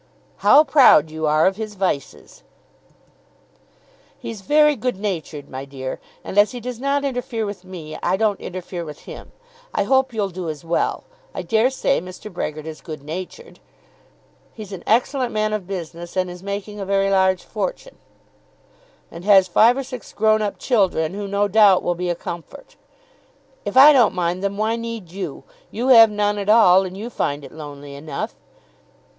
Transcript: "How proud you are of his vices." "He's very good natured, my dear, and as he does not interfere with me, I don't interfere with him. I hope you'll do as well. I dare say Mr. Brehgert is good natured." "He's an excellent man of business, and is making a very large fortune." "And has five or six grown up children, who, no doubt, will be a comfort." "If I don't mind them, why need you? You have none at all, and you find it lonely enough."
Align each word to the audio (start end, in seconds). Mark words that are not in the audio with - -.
"How 0.37 0.63
proud 0.63 1.11
you 1.11 1.27
are 1.27 1.45
of 1.45 1.57
his 1.57 1.75
vices." 1.75 2.41
"He's 4.17 4.41
very 4.41 4.75
good 4.75 4.97
natured, 4.97 5.47
my 5.47 5.63
dear, 5.63 5.99
and 6.23 6.39
as 6.39 6.53
he 6.53 6.59
does 6.59 6.79
not 6.79 7.05
interfere 7.05 7.45
with 7.45 7.63
me, 7.63 7.95
I 8.01 8.17
don't 8.17 8.39
interfere 8.39 8.83
with 8.83 9.01
him. 9.01 9.31
I 9.75 9.83
hope 9.83 10.11
you'll 10.11 10.29
do 10.31 10.49
as 10.49 10.65
well. 10.65 11.03
I 11.35 11.43
dare 11.43 11.69
say 11.69 12.01
Mr. 12.01 12.33
Brehgert 12.33 12.65
is 12.65 12.81
good 12.81 13.03
natured." 13.03 13.59
"He's 14.55 14.71
an 14.73 14.83
excellent 14.87 15.33
man 15.33 15.53
of 15.53 15.67
business, 15.67 16.17
and 16.17 16.31
is 16.31 16.41
making 16.41 16.79
a 16.79 16.83
very 16.87 17.11
large 17.11 17.43
fortune." 17.43 17.97
"And 19.11 19.23
has 19.23 19.47
five 19.47 19.77
or 19.77 19.83
six 19.83 20.13
grown 20.13 20.41
up 20.41 20.57
children, 20.57 21.13
who, 21.13 21.27
no 21.27 21.47
doubt, 21.47 21.83
will 21.83 21.93
be 21.93 22.09
a 22.09 22.15
comfort." 22.15 22.75
"If 23.65 23.77
I 23.77 23.93
don't 23.93 24.15
mind 24.15 24.41
them, 24.43 24.57
why 24.57 24.77
need 24.77 25.11
you? 25.11 25.43
You 25.69 25.89
have 25.89 26.09
none 26.09 26.39
at 26.39 26.49
all, 26.49 26.85
and 26.85 26.97
you 26.97 27.11
find 27.11 27.45
it 27.45 27.51
lonely 27.51 27.93
enough." 27.93 28.33